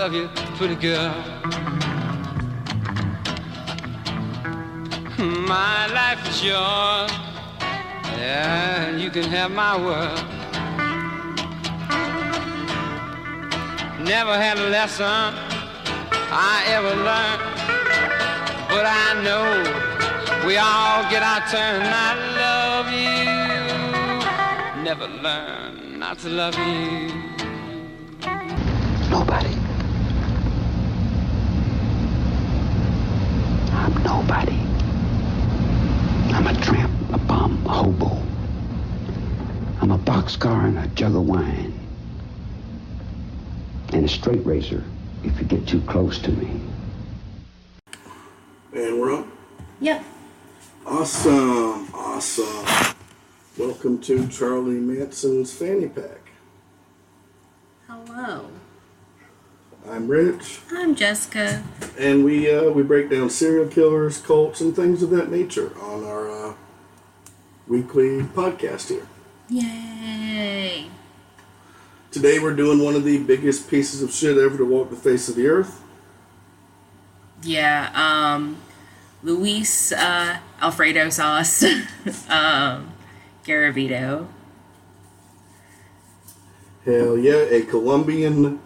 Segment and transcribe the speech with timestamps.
[0.00, 1.14] love you, pretty girl.
[5.18, 7.10] My life is yours.
[8.16, 10.24] Yeah, you can have my world.
[14.00, 15.34] Never had a lesson
[16.32, 17.42] I ever learned,
[18.70, 19.44] but I know
[20.46, 21.82] we all get our turn.
[21.84, 24.82] I love you.
[24.82, 27.29] Never learn not to love you.
[34.10, 34.58] Nobody.
[36.34, 38.20] I'm a tramp, a bum, a hobo.
[39.80, 41.72] I'm a boxcar and a jug of wine.
[43.92, 44.82] And a straight razor
[45.22, 46.60] if you get too close to me.
[48.72, 49.26] And we're up.
[49.80, 50.04] Yep.
[50.86, 51.94] Awesome.
[51.94, 52.96] Awesome.
[53.56, 56.32] Welcome to Charlie Manson's Fanny Pack.
[57.86, 58.48] Hello.
[59.88, 61.62] I'm Rich, I'm Jessica.
[61.98, 66.04] and we uh, we break down serial killers, cults, and things of that nature on
[66.04, 66.54] our uh,
[67.66, 69.06] weekly podcast here.
[69.48, 70.86] Yay.
[72.10, 75.28] Today we're doing one of the biggest pieces of shit ever to walk the face
[75.28, 75.82] of the earth.
[77.42, 78.58] Yeah, um,
[79.22, 81.62] Luis uh, Alfredo sauce.
[82.28, 82.92] um,
[83.44, 84.26] Garavito.
[86.84, 88.60] Hell yeah, a Colombian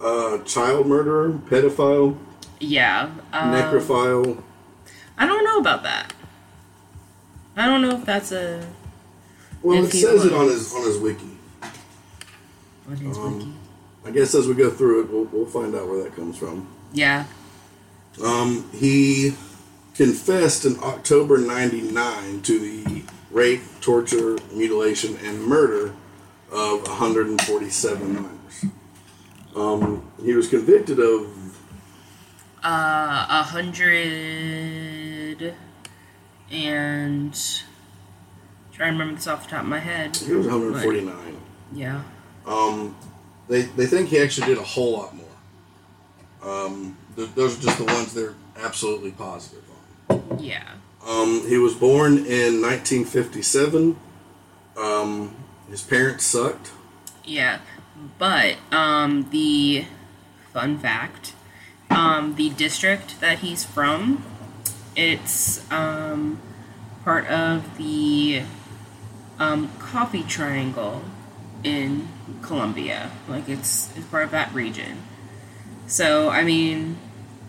[0.00, 2.16] uh, child murderer, pedophile,
[2.58, 3.10] Yeah.
[3.32, 4.42] Um, necrophile.
[5.18, 6.12] I don't know about that.
[7.56, 8.66] I don't know if that's a.
[9.62, 11.36] Well, it says it on his on his wiki.
[12.86, 13.52] What is Um, wiki?
[14.06, 16.66] I guess as we go through it, we'll, we'll find out where that comes from.
[16.94, 17.26] Yeah.
[18.24, 19.34] Um, he
[19.94, 25.92] confessed in October 99 to the rape, torture, mutilation, and murder
[26.50, 28.30] of 147 minors.
[29.56, 31.26] Um, he was convicted of,
[32.62, 35.54] Uh, a hundred
[36.50, 37.32] and.
[38.72, 40.16] Trying to remember this off the top of my head.
[40.16, 41.36] he was 149.
[41.74, 42.02] Yeah.
[42.46, 42.96] Um,
[43.48, 45.26] they, they think he actually did a whole lot more.
[46.42, 49.62] Um, th- those are just the ones they're absolutely positive
[50.08, 50.38] on.
[50.38, 50.66] Yeah.
[51.06, 53.96] Um, he was born in 1957.
[54.78, 55.34] Um,
[55.68, 56.70] his parents sucked.
[57.24, 57.58] Yeah,
[58.18, 59.84] but um, the
[60.52, 61.34] fun fact,
[61.90, 64.24] um, the district that he's from,
[64.96, 66.40] it's um,
[67.04, 68.42] part of the
[69.38, 71.02] um, Coffee Triangle
[71.64, 72.08] in
[72.42, 73.10] Colombia.
[73.28, 74.98] Like it's it's part of that region.
[75.86, 76.98] So I mean,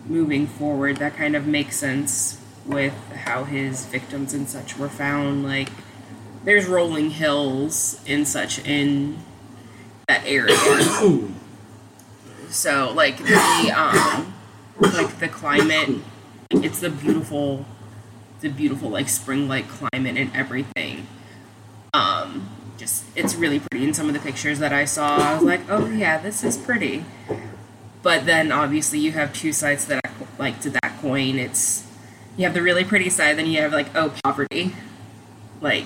[0.06, 2.94] moving forward, that kind of makes sense with
[3.26, 5.44] how his victims and such were found.
[5.44, 5.70] Like
[6.44, 9.18] there's rolling hills and such in
[10.12, 10.56] that area.
[12.50, 14.34] so like the um
[14.80, 16.02] like the climate
[16.52, 17.66] it's the beautiful
[18.42, 21.08] the beautiful like spring like climate and everything.
[21.94, 25.18] Um just it's really pretty in some of the pictures that I saw.
[25.18, 27.06] I was like, "Oh yeah, this is pretty."
[28.02, 30.04] But then obviously you have two sides that
[30.40, 31.38] like to that coin.
[31.38, 31.86] It's
[32.36, 34.74] you have the really pretty side, then you have like oh poverty.
[35.62, 35.86] Like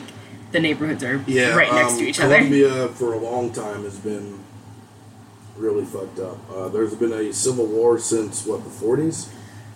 [0.52, 2.36] the neighborhoods are Yeah, right next um, to each other.
[2.36, 4.40] Colombia for a long time has been
[5.58, 6.38] really fucked up.
[6.54, 9.30] Uh, there's been a civil war since what the 40s.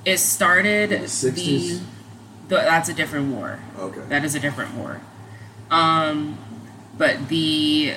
[0.06, 1.34] It started In the 60s?
[1.38, 1.82] the,
[2.48, 3.60] the that's a different war.
[3.78, 4.02] Okay.
[4.10, 5.02] That is a different war.
[5.70, 6.38] Um
[6.98, 7.96] but the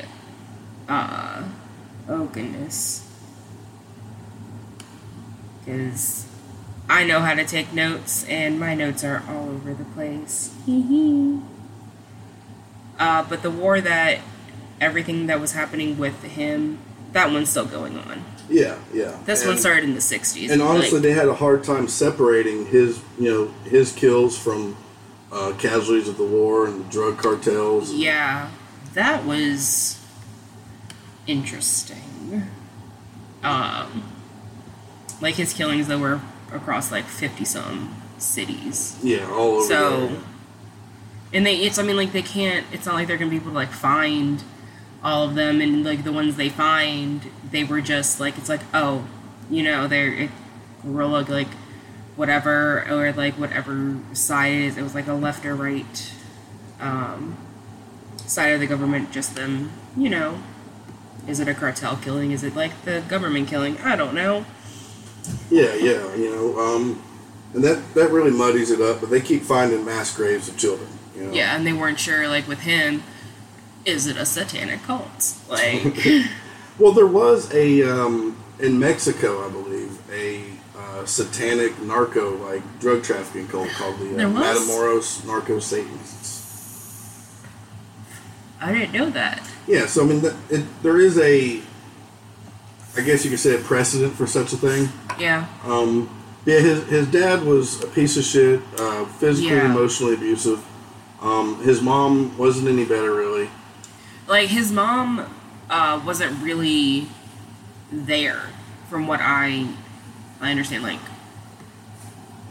[0.88, 1.44] uh
[2.08, 3.08] oh goodness.
[5.64, 6.26] Cuz
[6.88, 10.50] I know how to take notes and my notes are all over the place.
[13.02, 14.20] Uh but the war that
[14.80, 16.78] everything that was happening with him
[17.12, 18.24] that one's still going on.
[18.48, 19.18] Yeah, yeah.
[19.24, 20.50] This and, one started in the 60s.
[20.50, 24.76] And honestly, Like- they had a hard time separating his, you know, his kills from
[25.30, 27.92] uh, casualties of the war and the drug cartels.
[27.92, 28.50] Yeah,
[28.94, 29.98] that was
[31.26, 32.48] interesting.
[33.42, 34.04] Um,
[35.20, 36.20] like his killings that were
[36.52, 38.98] across like fifty some cities.
[39.02, 39.66] Yeah, all over.
[39.66, 40.18] So, there.
[41.32, 42.66] And they it's I mean like they can't.
[42.72, 44.42] It's not like they're gonna be able to like find
[45.04, 48.60] all of them and like the ones they find they were just like it's like
[48.72, 49.06] oh
[49.50, 50.30] you know they're it,
[50.82, 51.48] guerrilla like
[52.16, 56.12] whatever or like whatever side it is it was like a left or right
[56.80, 57.36] um,
[58.18, 60.40] side of the government just them you know
[61.26, 64.44] is it a cartel killing is it like the government killing i don't know
[65.50, 67.02] Yeah, yeah, you know, um,
[67.54, 69.00] and that that really muddies it up.
[69.00, 70.88] But they keep finding mass graves of children.
[71.22, 71.32] Know?
[71.32, 73.02] yeah and they weren't sure like with him
[73.84, 75.96] is it a satanic cult like
[76.78, 80.42] Well, there was a um, in Mexico, I believe, a
[80.76, 84.28] uh, satanic narco like drug trafficking cult called the uh.
[84.30, 87.36] Matamoros Narco Satanists.
[88.60, 89.46] I didn't know that.
[89.66, 91.60] Yeah, so I mean, th- it, there is a,
[92.96, 94.88] I guess you could say, a precedent for such a thing.
[95.18, 95.46] Yeah.
[95.64, 96.08] Um,
[96.46, 99.74] yeah, his his dad was a piece of shit, uh, physically and Yeah.
[99.74, 100.64] emotionally abusive.
[101.22, 103.48] Um, his mom wasn't any better, really.
[104.26, 105.32] Like his mom
[105.70, 107.06] uh, wasn't really
[107.90, 108.42] there,
[108.88, 109.68] from what I
[110.40, 110.82] I understand.
[110.82, 110.98] Like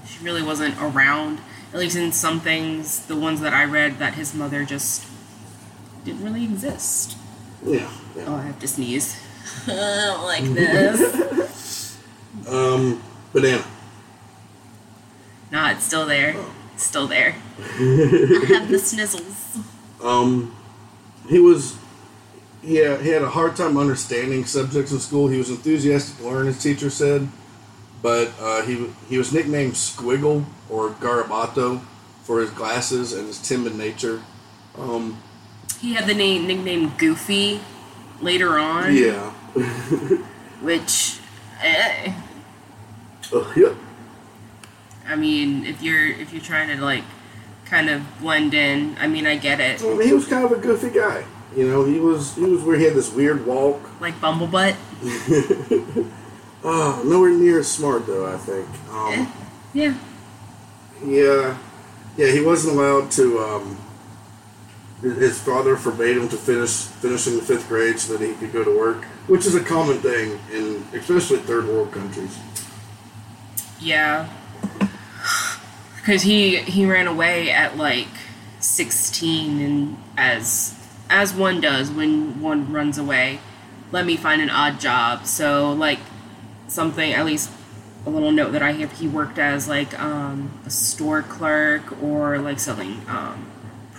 [0.06, 1.40] she really wasn't around.
[1.74, 5.06] At least in some things, the ones that I read, that his mother just
[6.04, 7.18] didn't really exist.
[7.66, 7.90] Yeah.
[8.16, 8.26] yeah.
[8.28, 9.20] Oh, I have to sneeze.
[9.68, 11.98] Like this.
[12.48, 13.02] Um,
[13.34, 13.64] banana.
[15.52, 16.30] nah, it's still there.
[16.30, 16.40] It's
[16.82, 17.36] still there.
[17.60, 19.64] I have the snizzles.
[20.04, 20.56] Um,
[21.30, 21.78] he was,
[22.64, 25.28] yeah, he had a hard time understanding subjects in school.
[25.28, 27.28] He was enthusiastic to learn, his teacher said,
[28.02, 31.82] but uh, he he was nicknamed Squiggle or Garabato
[32.24, 34.22] for his glasses and his timid nature.
[34.78, 35.18] Um,
[35.80, 37.60] He had the name nickname Goofy
[38.22, 39.32] later on, yeah.
[40.62, 41.20] which,
[41.62, 42.14] eh,
[43.34, 43.76] Uh, yep.
[45.12, 47.04] I mean, if you're if you're trying to like
[47.66, 49.82] kind of blend in, I mean, I get it.
[49.84, 51.26] I mean, he was kind of a goofy guy.
[51.56, 53.82] You know, he was he was where he had this weird walk.
[54.00, 54.76] Like Bumblebutt.
[56.64, 58.26] Oh, nowhere near as smart though.
[58.34, 58.68] I think.
[58.92, 59.26] Um, Eh,
[59.74, 59.98] yeah.
[61.04, 61.58] Yeah,
[62.16, 63.40] yeah, he wasn't allowed to.
[63.40, 63.78] Um,
[65.02, 68.54] his- his father forbade him to finish finishing the fifth grade so that he could
[68.54, 72.38] go to work, which is a common thing in especially third world countries.
[73.80, 74.30] Yeah.
[76.04, 78.08] Cuz he he ran away at like
[78.60, 80.74] 16 and as
[81.10, 83.40] as one does when one runs away,
[83.92, 85.26] let me find an odd job.
[85.26, 86.00] So like
[86.68, 87.52] something at least
[88.06, 92.40] a little note that I have he worked as like um a store clerk or
[92.40, 93.52] like selling um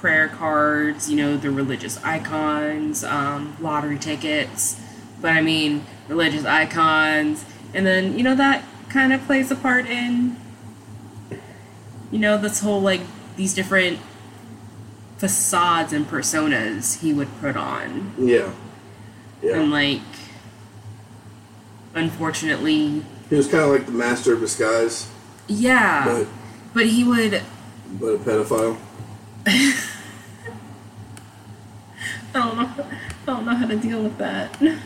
[0.03, 4.81] prayer cards, you know, the religious icons, um, lottery tickets.
[5.21, 7.45] But I mean, religious icons.
[7.73, 10.37] And then, you know, that kind of plays a part in,
[12.13, 13.01] you know, this whole like
[13.37, 13.99] these different
[15.17, 18.13] facades and personas he would put on.
[18.19, 18.51] Yeah,
[19.43, 20.01] And like,
[21.95, 25.09] unfortunately, He was kind of like the master of disguise,
[25.49, 26.05] yeah.
[26.05, 26.27] but
[26.75, 27.43] But he would,
[27.99, 28.77] but a pedophile.
[29.47, 29.75] I
[32.35, 32.85] don't know.
[32.87, 34.57] I don't know how to deal with that.
[34.61, 34.79] I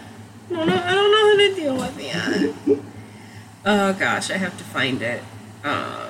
[0.51, 0.83] don't know.
[0.85, 2.55] I don't know how to deal with that.
[3.65, 5.23] oh gosh, I have to find it.
[5.65, 6.06] Um,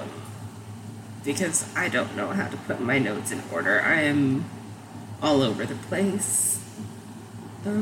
[1.27, 3.83] because I don't know how to put my notes in order.
[3.83, 4.45] I am
[5.21, 6.63] all over the place.
[7.65, 7.73] Da.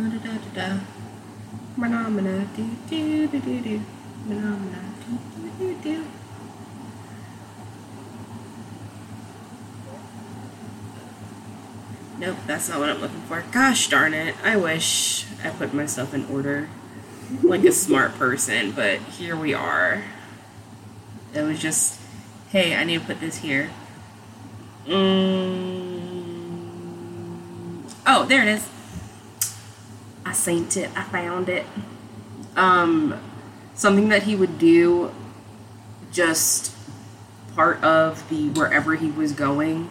[12.16, 13.44] Nope, that's not what I'm looking for.
[13.52, 14.34] Gosh darn it.
[14.42, 16.70] I wish I put myself in order
[17.42, 20.04] like a smart person, but here we are.
[21.34, 22.00] It was just,
[22.54, 23.68] hey, I need to put this here.
[24.86, 25.02] Mm.
[28.06, 28.68] Oh, there it is.
[30.24, 30.88] I seen it.
[30.96, 31.66] I found it.
[32.54, 33.20] Um,
[33.74, 35.12] something that he would do,
[36.12, 36.72] just
[37.56, 39.90] part of the wherever he was going,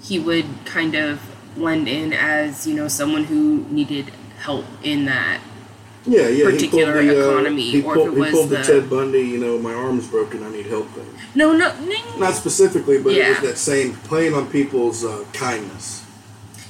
[0.00, 1.20] he would kind of
[1.56, 5.40] blend in as you know someone who needed help in that
[6.08, 6.44] Yeah, yeah.
[6.44, 9.20] Particular he pulled the, economy, Uh, he pulled, he pulled the, the- Ted Bundy.
[9.20, 10.42] You know, my arm's broken.
[10.42, 10.88] I need help.
[10.88, 11.06] Thing.
[11.34, 16.04] no no no Not specifically, but it was that same playing on people's uh, kindness.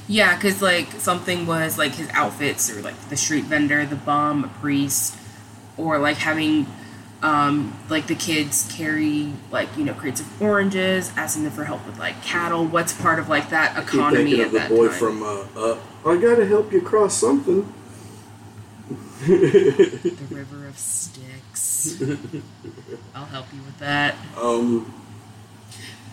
[0.07, 4.43] Yeah, because like something was like his outfits, or like the street vendor, the bum,
[4.43, 5.15] a priest,
[5.77, 6.65] or like having
[7.21, 11.85] um, like the kids carry like you know crates of oranges, asking them for help
[11.85, 12.65] with like cattle.
[12.65, 14.97] What's part of like that Keep economy thinking at of the boy time?
[14.97, 15.79] from uh, Up.
[16.05, 17.71] I gotta help you cross something.
[19.27, 22.01] the River of Styx.
[23.13, 24.15] I'll help you with that.
[24.37, 24.93] Um,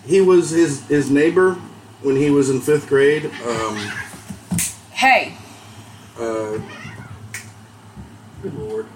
[0.04, 1.54] he was his his neighbor
[2.02, 3.30] when he was in fifth grade.
[3.46, 3.92] Um,
[4.96, 5.34] Hey,
[6.18, 6.58] uh,
[8.40, 8.86] good lord.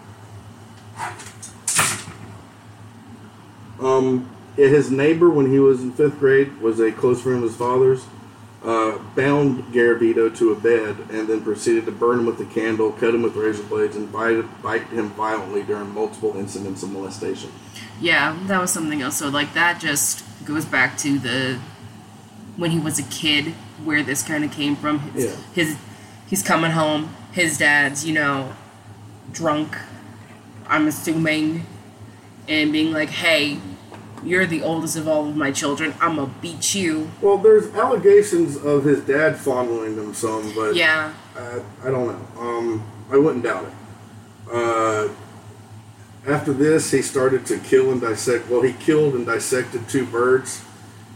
[3.79, 7.51] Um, yeah, his neighbor when he was in fifth grade was a close friend of
[7.51, 8.07] his father's.
[8.63, 12.93] Uh, bound Garavito to a bed and then proceeded to burn him with a candle,
[12.93, 17.51] cut him with razor blades, and bite, bite him violently during multiple incidents of molestation.
[18.03, 19.17] Yeah, that was something else.
[19.17, 21.59] So like that just goes back to the
[22.59, 24.99] when he was a kid, where this kind of came from.
[25.13, 25.37] His, Yeah.
[25.55, 25.77] his
[26.27, 27.15] he's coming home.
[27.33, 28.53] His dad's, you know,
[29.33, 29.79] drunk,
[30.69, 31.65] I'm assuming,
[32.47, 33.59] and being like, hey,
[34.25, 35.95] you're the oldest of all of my children.
[36.01, 37.11] I'm gonna beat you.
[37.21, 41.13] Well, there's allegations of his dad fondling them some, but Yeah.
[41.37, 42.41] I, I don't know.
[42.41, 44.53] Um, I wouldn't doubt it.
[44.53, 45.09] Uh,
[46.27, 48.49] after this, he started to kill and dissect.
[48.51, 50.63] Well, he killed and dissected two birds,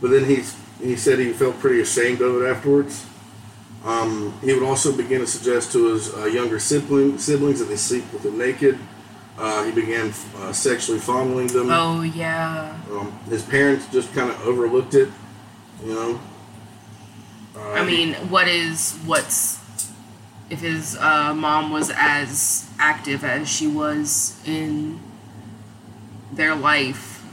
[0.00, 3.06] but then he's he said he felt pretty ashamed of it afterwards.
[3.84, 7.76] Um, he would also begin to suggest to his uh, younger sibling, siblings that they
[7.76, 8.78] sleep with them naked.
[9.36, 11.68] Uh, he began uh, sexually fondling them.
[11.70, 12.78] Oh yeah.
[12.90, 15.08] Um, his parents just kind of overlooked it,
[15.84, 16.20] you know.
[17.56, 19.58] Uh, I mean, what is what's
[20.50, 25.00] if his uh, mom was as active as she was in
[26.32, 27.24] their life?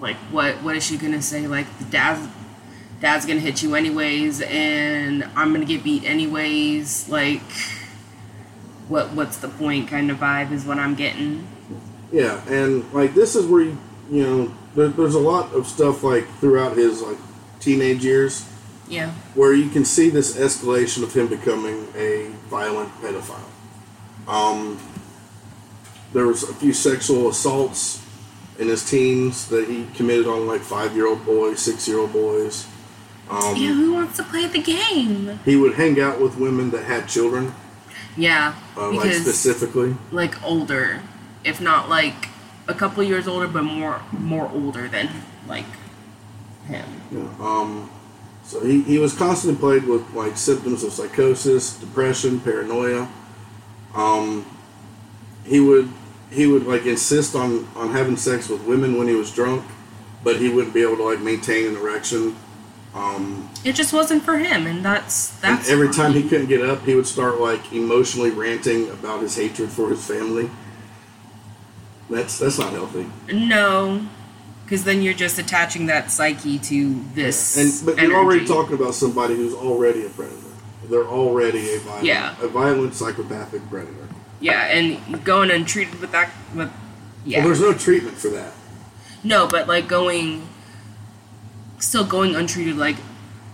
[0.00, 1.46] Like, what what is she gonna say?
[1.46, 2.28] Like, the dad's
[3.00, 7.08] dad's gonna hit you anyways, and I'm gonna get beat anyways.
[7.08, 7.42] Like,
[8.92, 9.88] what what's the point?
[9.88, 11.46] Kind of vibe is what I'm getting.
[12.12, 13.78] Yeah, and like this is where you,
[14.10, 17.18] you know there, there's a lot of stuff like throughout his like
[17.60, 18.44] teenage years
[18.88, 19.10] Yeah.
[19.34, 23.48] where you can see this escalation of him becoming a violent pedophile.
[24.28, 24.78] Um,
[26.12, 28.02] there was a few sexual assaults
[28.58, 32.12] in his teens that he committed on like five year old boys, six year old
[32.12, 32.66] boys.
[33.30, 33.72] Um, Yeah.
[33.72, 35.38] Who wants to play the game?
[35.44, 37.54] He would hang out with women that had children,
[38.16, 38.54] Yeah.
[38.76, 39.96] uh, like because specifically.
[40.10, 41.02] like older,
[41.44, 42.28] if not like
[42.68, 45.08] a couple years older, but more more older than
[45.46, 45.66] like
[46.66, 46.84] him.
[47.10, 47.28] Yeah.
[47.40, 47.90] Um,
[48.44, 53.08] so he, he was constantly plagued with like symptoms of psychosis, depression, paranoia.
[53.94, 54.46] Um,
[55.44, 55.88] he would
[56.30, 59.64] he would like insist on on having sex with women when he was drunk,
[60.24, 62.36] but he wouldn't be able to like maintain an erection.
[62.94, 66.62] Um, It just wasn't for him, and that's and that's every time he couldn't get
[66.62, 70.50] up, he would start like emotionally ranting about his hatred for his family.
[72.10, 73.06] That's that's not healthy.
[73.32, 74.06] no,
[74.64, 77.56] because then you're just attaching that psyche to this.
[77.56, 80.36] And but you're already talking about somebody who's already a predator.
[80.90, 82.34] They're already a violent, Yeah.
[82.42, 84.08] a violent psychopathic predator.
[84.40, 86.70] Yeah, and going untreated with that with
[87.24, 87.38] yeah.
[87.38, 88.52] Well, there's no treatment for that.
[89.24, 90.46] No, but like going,
[91.82, 92.96] still going untreated, like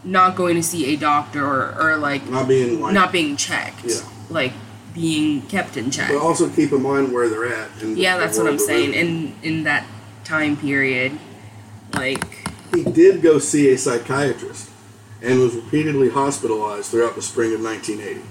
[0.05, 2.95] not going to see a doctor or, or like Not being like.
[2.95, 3.97] not being checked, Yeah.
[4.31, 4.53] like
[4.95, 6.09] being kept in check.
[6.11, 7.71] But also keep in mind where they're at.
[7.83, 8.95] Yeah, the that's what I'm saying.
[8.95, 9.85] In in that
[10.25, 11.19] time period,
[11.95, 12.23] like
[12.75, 14.71] he did go see a psychiatrist,
[15.23, 18.23] and was repeatedly hospitalized throughout the spring of 1980.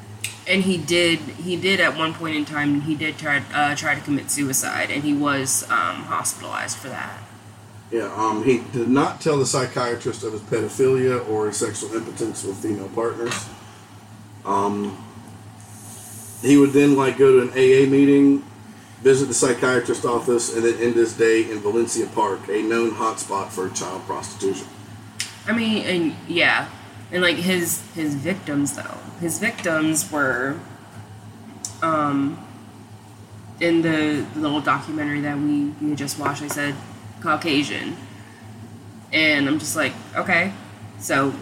[0.48, 3.94] and he did he did at one point in time he did try uh, try
[3.96, 7.18] to commit suicide and he was um, hospitalized for that.
[7.92, 12.44] Yeah, um, he did not tell the psychiatrist of his pedophilia or his sexual impotence
[12.44, 13.48] with female partners.
[14.46, 14.98] Um,
[16.42, 18.44] he would then like go to an AA meeting,
[19.02, 23.50] visit the psychiatrist office, and then end his day in Valencia Park, a known hotspot
[23.50, 24.68] for child prostitution.
[25.46, 26.70] I mean, and yeah,
[27.12, 30.60] and like his his victims though, his victims were,
[31.82, 32.46] um,
[33.62, 36.42] in the, the little documentary that we we just watched.
[36.42, 36.76] I said
[37.22, 37.96] Caucasian,
[39.12, 40.54] and I'm just like, okay,
[41.00, 41.34] so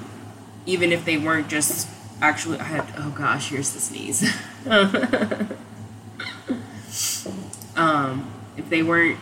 [0.66, 1.88] even if they weren't just
[2.22, 4.24] actually, I had oh gosh, here's the sneeze.
[7.76, 9.20] um, if they weren't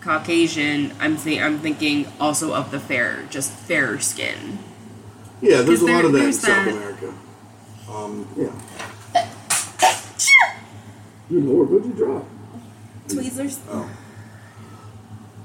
[0.00, 4.58] Caucasian, I'm think I'm thinking also of the fair, just fairer skin.
[5.40, 7.14] Yeah, there's a there- lot of that in South that- America.
[7.90, 8.50] Um, yeah.
[11.30, 12.24] Good lord, what'd you drop?
[13.08, 13.58] Tweezers.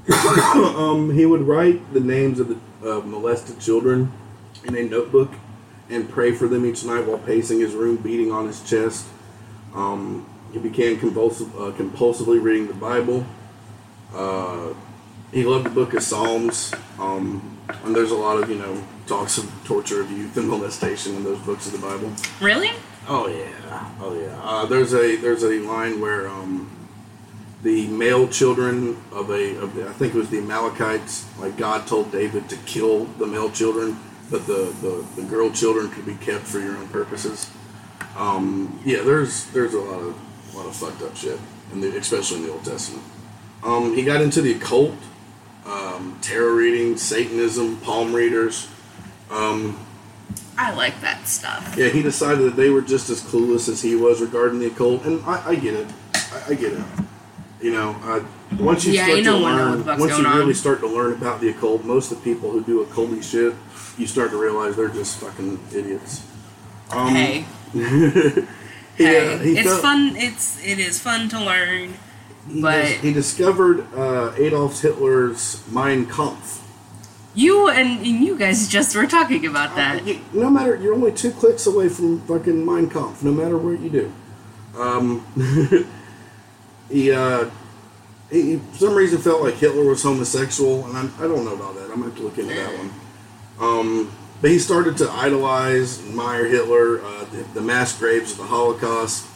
[0.55, 4.11] um, he would write the names of the uh, molested children
[4.65, 5.31] in a notebook
[5.89, 9.07] and pray for them each night while pacing his room, beating on his chest.
[9.73, 13.25] Um, he began compulsive, uh, compulsively reading the Bible.
[14.13, 14.73] Uh,
[15.31, 19.37] he loved the Book of Psalms, um, and there's a lot of you know talks
[19.37, 22.11] of torture of youth and molestation in those books of the Bible.
[22.39, 22.71] Really?
[23.07, 24.39] Oh yeah, oh yeah.
[24.43, 26.69] Uh, there's a there's a line where um,
[27.63, 31.87] the male children of a of the, I think it was the Amalekites, like God
[31.87, 33.97] told David to kill the male children,
[34.29, 37.49] but the the, the girl children could be kept for your own purposes.
[38.17, 40.19] Um, yeah, there's there's a lot of
[40.53, 41.39] a lot of fucked up shit,
[41.71, 43.03] in the, especially in the Old Testament.
[43.63, 44.95] Um, he got into the occult,
[45.65, 48.67] um, tarot reading, Satanism, palm readers.
[49.31, 49.79] Um,
[50.57, 51.75] I like that stuff.
[51.77, 55.05] yeah, he decided that they were just as clueless as he was regarding the occult,
[55.05, 55.87] and I, I get it.
[56.13, 56.83] I, I get it.
[57.63, 58.19] You know, uh,
[58.59, 60.53] once you Yeah, start you to learn, once you really on.
[60.53, 63.53] start to learn about the occult, most of the people who do occulty shit,
[63.97, 66.23] you start to realize they're just fucking idiots.
[66.91, 68.41] Um, hey, uh,
[68.97, 70.13] hey, he it's felt- fun.
[70.17, 71.93] It's it is fun to learn.
[72.51, 76.59] He, But- dis- he discovered uh, Adolf Hitler's Mein Kampf.
[77.35, 80.05] You and, and you guys just were talking about that.
[80.05, 83.23] You- no matter, you're only two clicks away from fucking Mein Kampf.
[83.23, 84.11] No matter what you do.
[84.77, 85.25] Um,
[86.93, 87.49] he, uh,
[88.29, 91.55] he, he for some reason felt like Hitler was homosexual, and I'm, I don't know
[91.55, 91.85] about that.
[91.85, 92.91] I'm gonna have to look into that one.
[93.59, 97.01] Um, but he started to idolize, and admire Hitler.
[97.01, 99.27] Uh, the, the mass graves of the Holocaust.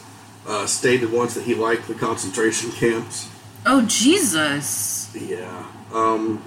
[0.46, 3.28] Uh, stated once that he liked the concentration camps.
[3.66, 5.14] Oh Jesus!
[5.14, 5.66] Yeah.
[5.92, 6.42] Um,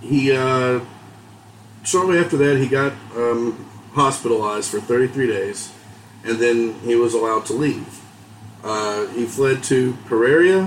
[0.00, 0.80] he uh,
[1.84, 5.72] shortly after that he got um, hospitalized for 33 days,
[6.24, 7.99] and then he was allowed to leave.
[8.62, 10.66] Uh, he fled to Pereira,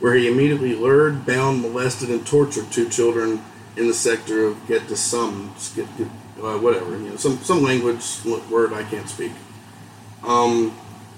[0.00, 3.42] where he immediately lured, bound, molested, and tortured two children
[3.76, 6.06] in the sector of Get to some get, get,
[6.42, 8.04] uh, whatever you know some some language
[8.50, 9.32] word I can't speak.
[10.22, 10.76] Um,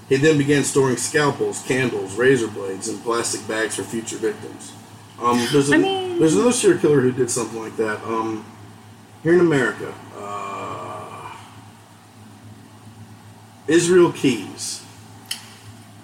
[0.09, 4.71] he then began storing scalpels, candles, razor blades, and plastic bags for future victims.
[5.21, 8.03] Um, there's, a, I mean- there's another serial killer who did something like that.
[8.03, 8.45] Um,
[9.23, 11.35] here in America, uh,
[13.67, 14.84] Israel Keyes.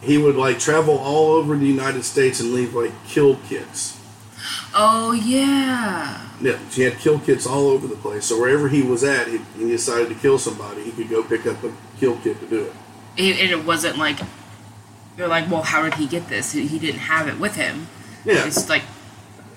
[0.01, 4.00] He would like travel all over the United States and leave like kill kits.
[4.74, 6.27] Oh yeah.
[6.41, 8.25] Yeah, he had kill kits all over the place.
[8.25, 10.84] So wherever he was at, he, he decided to kill somebody.
[10.84, 12.74] He could go pick up a kill kit to do it.
[13.17, 14.17] It, and it wasn't like
[15.17, 16.53] you're like, well, how did he get this?
[16.53, 17.88] He didn't have it with him.
[18.25, 18.84] Yeah, It's like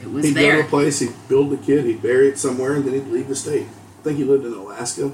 [0.02, 0.56] it was He'd go there.
[0.62, 3.28] to a place, he'd build the kit, he'd bury it somewhere, and then he'd leave
[3.28, 3.66] the state.
[4.00, 5.12] I think he lived in Alaska,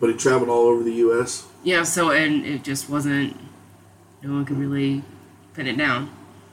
[0.00, 1.46] but he traveled all over the U.S.
[1.62, 1.84] Yeah.
[1.84, 3.36] So and it just wasn't.
[4.22, 5.02] No one can really
[5.54, 6.10] pin it down.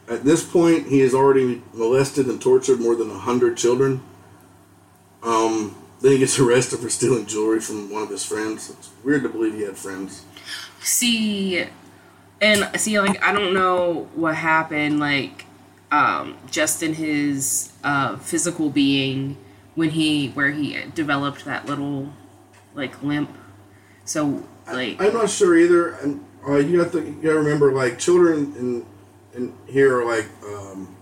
[0.08, 4.02] At this point, he has already molested and tortured more than 100 children.
[5.22, 8.70] Um, then he gets arrested for stealing jewelry from one of his friends.
[8.70, 10.24] It's weird to believe he had friends.
[10.82, 11.66] See,
[12.42, 15.46] and see, like I don't know what happened, like,
[15.92, 19.38] um, just in his uh, physical being
[19.76, 22.14] when he where he developed that little
[22.74, 23.30] like limp.
[24.06, 25.90] So like, I'm not sure either.
[25.96, 28.86] And uh, you have to you gotta remember, like children in
[29.36, 30.96] in here are like um,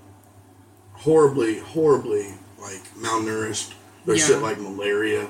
[0.94, 3.74] horribly, horribly like malnourished.
[4.06, 4.36] There's Yeah.
[4.36, 5.28] shit like malaria.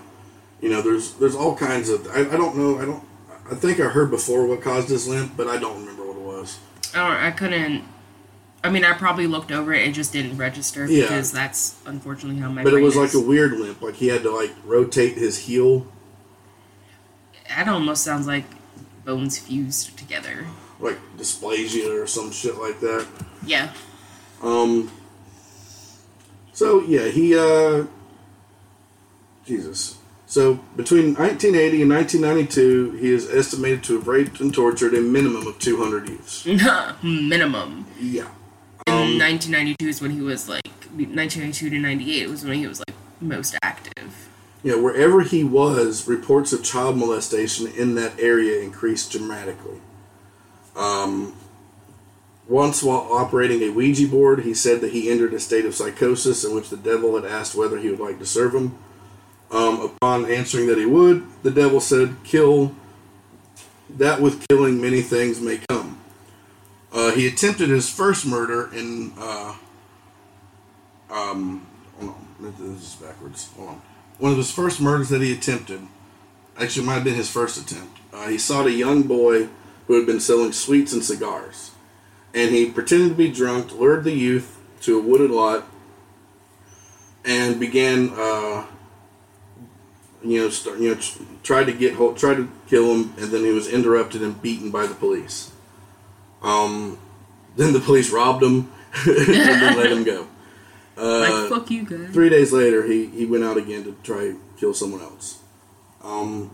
[0.62, 2.08] You know, there's there's all kinds of.
[2.08, 2.80] I, I don't know.
[2.80, 3.04] I don't.
[3.50, 6.22] I think I heard before what caused his limp, but I don't remember what it
[6.39, 6.60] was.
[6.93, 7.84] I don't, I couldn't.
[8.63, 11.04] I mean, I probably looked over it and just didn't register Yeah.
[11.04, 12.63] because that's unfortunately how my.
[12.63, 13.82] But it was like a weird limp.
[13.82, 15.86] Like he had to like rotate his heel,
[17.50, 18.43] That almost sounds like
[19.08, 20.46] bones fused together.
[20.80, 23.08] like dysplasia or some shit like that.
[23.43, 23.72] Yeah.
[24.43, 24.91] Um.
[26.54, 27.86] So yeah, he uh.
[29.46, 29.98] Jesus.
[30.26, 35.48] So between 1980 and 1992, he is estimated to have raped and tortured a minimum
[35.48, 36.46] of 200 youths.
[37.02, 37.86] Minimum.
[37.98, 38.28] Yeah.
[38.88, 42.96] In 1992 is when he was like 1992 to 98 was when he was like
[43.22, 43.87] most active.
[44.63, 49.80] Yeah, wherever he was, reports of child molestation in that area increased dramatically.
[50.76, 51.36] Um,
[52.48, 56.43] once, while operating a Ouija board, he said that he entered a state of psychosis
[56.43, 58.78] in which the devil had asked whether he would like to serve him.
[59.52, 62.76] Um, upon answering that he would, the devil said, Kill,
[63.89, 66.02] that with killing many things may come.
[66.91, 69.13] Uh, he attempted his first murder in.
[69.17, 69.56] Uh,
[71.10, 71.65] um,
[71.98, 73.50] hold on, this is backwards.
[73.56, 73.82] Hold on.
[74.17, 75.82] One of his first murders that he attempted,
[76.60, 77.99] actually, might have been his first attempt.
[78.12, 79.49] Uh, he sought a young boy
[79.86, 81.71] who had been selling sweets and cigars,
[82.34, 85.67] and he pretended to be drunk, lured the youth to a wooded lot,
[87.23, 88.65] and began, uh,
[90.23, 91.01] you know, start, you know,
[91.43, 94.71] tried to get hold, tried to kill him, and then he was interrupted and beaten
[94.71, 95.51] by the police.
[96.41, 96.97] Um,
[97.56, 98.71] then the police robbed him
[99.06, 100.27] and then let him go.
[100.98, 102.10] Like fuck you guys.
[102.14, 105.40] Three days later, he, he went out again to try to kill someone else.
[106.04, 106.52] Um,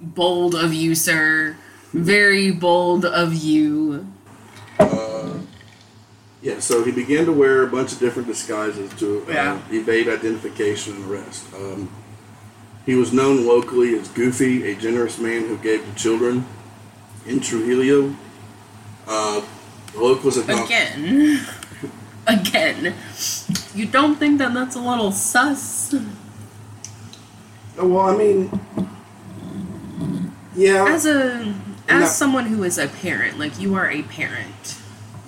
[0.00, 1.56] Bold of you, sir.
[1.92, 4.06] Very bold of you.
[6.40, 9.60] yeah, so he began to wear a bunch of different disguises to uh, Yeah.
[9.70, 11.44] evade identification and arrest.
[11.54, 11.88] Um,
[12.84, 16.44] he was known locally as Goofy, a generous man who gave to children
[17.26, 18.16] in Trujillo.
[19.06, 19.40] Uh,
[19.92, 20.68] the locals had not-
[22.26, 22.94] Again.
[23.74, 25.94] You don't think that that's a little sus?
[27.78, 28.60] Oh, well, I mean,
[30.54, 31.54] yeah, As a
[31.88, 34.76] as someone who is a parent, like you are a parent.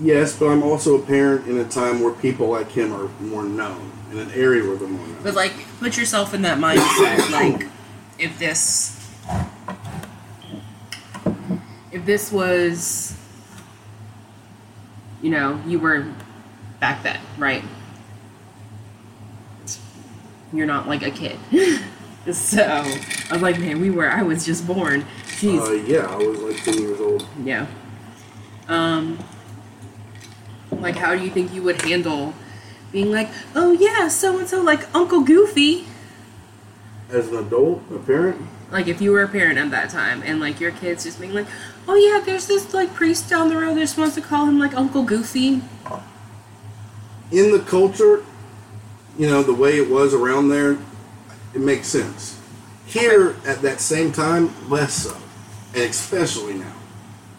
[0.00, 3.42] yes, but I'm also a parent in a time where people like him are more
[3.44, 5.22] known, in an area where they're more known.
[5.22, 7.30] But like put yourself in that mindset,
[7.60, 7.68] like
[8.18, 9.00] if this
[11.90, 13.16] if this was,
[15.22, 16.06] you know, you were
[16.84, 17.64] back then, right?
[20.52, 21.38] You're not like a kid.
[22.34, 24.10] so I was like, man, we were.
[24.10, 25.06] I was just born.
[25.40, 25.66] Jeez.
[25.66, 27.26] Uh, yeah, I was like 10 years old.
[27.42, 27.66] Yeah.
[28.68, 29.18] Um
[30.72, 32.34] like how do you think you would handle
[32.92, 35.86] being like, "Oh yeah, so and so like Uncle Goofy."
[37.08, 40.38] As an adult, a parent, Like if you were a parent at that time and
[40.38, 41.46] like your kids just being like,
[41.88, 44.58] "Oh yeah, there's this like priest down the road that just wants to call him
[44.58, 45.62] like Uncle Goofy."
[47.30, 48.24] In the culture,
[49.18, 50.72] you know, the way it was around there,
[51.54, 52.40] it makes sense.
[52.86, 55.16] Here, at that same time, less so,
[55.74, 56.72] and especially now.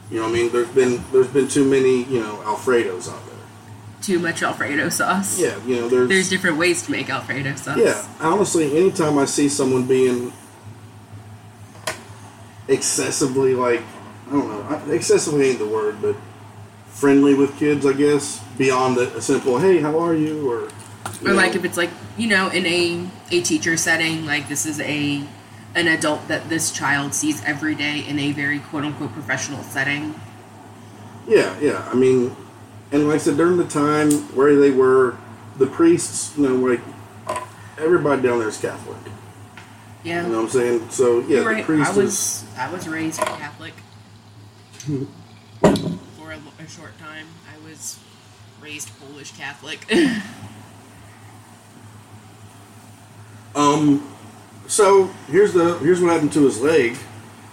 [0.10, 3.26] You know, what I mean, there's been there's been too many, you know, Alfredos out
[3.26, 3.36] there.
[4.02, 5.40] Too much alfredo sauce.
[5.40, 7.78] Yeah, you know, there's, There's different ways to make alfredo sauce.
[7.78, 8.08] yeah.
[8.20, 10.32] Honestly, anytime I see someone being
[12.68, 13.82] excessively like,
[14.28, 16.16] I don't know, excessively ain't the word, but
[16.96, 20.70] friendly with kids, I guess, beyond a, simple "Hey, how are you?" or
[21.22, 24.66] you Or like if it's like, you know, in a a teacher setting, like this
[24.66, 25.24] is a
[25.76, 30.16] an adult that this child sees every day in a very quote unquote professional setting.
[31.28, 31.88] Yeah, yeah.
[31.92, 32.36] I mean,
[32.92, 35.18] and like I said, during the time where they were,
[35.58, 36.82] the priests, you know, like
[37.78, 38.98] everybody down there is Catholic.
[40.04, 40.24] Yeah.
[40.24, 40.90] You know what I'm saying?
[40.92, 41.66] So yeah, You're the right.
[41.66, 43.74] priest I was I was raised Catholic.
[46.26, 48.00] For a, a short time, I was
[48.60, 49.86] raised Polish Catholic.
[53.56, 54.06] Um,
[54.68, 56.98] so here's the here's what happened to his leg.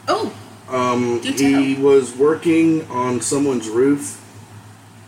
[0.08, 0.35] oh,
[0.68, 4.20] Um, he was working on someone's roof,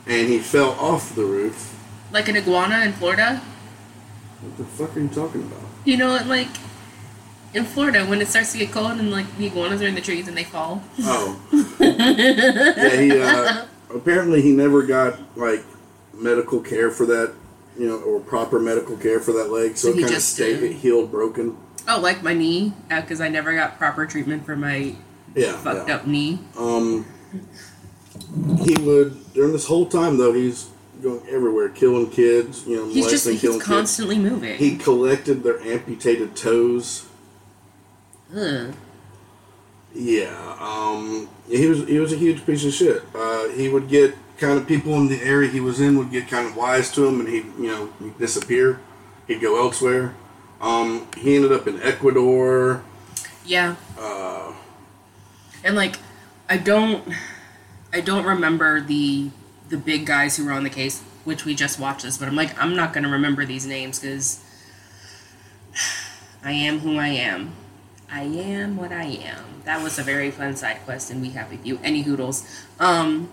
[0.06, 1.74] and he fell off the roof.
[2.12, 3.42] like an iguana in Florida.
[4.40, 5.62] What the fuck are you talking about?
[5.84, 6.54] You know, what like
[7.54, 10.00] in Florida when it starts to get cold and like the iguanas are in the
[10.00, 10.82] trees and they fall.
[11.00, 11.40] Oh,
[11.80, 12.96] yeah.
[13.00, 15.64] He uh, apparently he never got like
[16.12, 17.32] medical care for that,
[17.78, 20.16] you know, or proper medical care for that leg, so So it he kind of
[20.16, 21.56] just, stayed uh, it healed broken.
[21.88, 24.94] Oh, like my knee, because I never got proper treatment for my
[25.34, 25.96] Yeah, fucked yeah.
[25.96, 26.38] up knee.
[26.58, 27.06] Um,
[28.64, 30.70] he would during this whole time though he's
[31.02, 33.66] going everywhere, killing kids, you know, He's just he's killing kids.
[33.66, 34.56] constantly moving.
[34.56, 37.06] He collected their amputated toes.
[38.34, 38.74] Ugh.
[39.94, 43.02] Yeah, um, he was he was a huge piece of shit.
[43.14, 46.26] Uh, he would get kind of people in the area he was in would get
[46.28, 48.80] kind of wise to him, and he you know he'd disappear.
[49.28, 50.14] He'd go elsewhere.
[50.60, 52.82] Um, he ended up in Ecuador.
[53.46, 53.76] Yeah.
[53.98, 54.52] Uh,
[55.62, 55.96] And like,
[56.48, 57.06] I don't,
[57.92, 59.30] I don't remember the
[59.68, 62.18] the big guys who were on the case, which we just watched this.
[62.18, 64.40] But I'm like, I'm not gonna remember these names because
[66.44, 67.52] I am who I am.
[68.14, 69.44] I am what I am.
[69.64, 71.80] That was a very fun side quest, and we have with you.
[71.82, 72.48] Any hoodles,
[72.78, 73.28] um,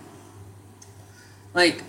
[1.54, 1.84] like.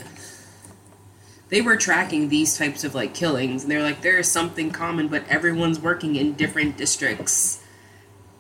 [1.49, 5.07] They were tracking these types of like killings, and they're like, there is something common,
[5.07, 7.63] but everyone's working in different districts,